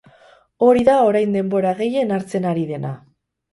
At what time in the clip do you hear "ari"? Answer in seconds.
2.55-2.67